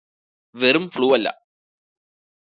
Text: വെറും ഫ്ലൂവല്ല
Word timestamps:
വെറും 0.55 0.85
ഫ്ലൂവല്ല 0.89 1.27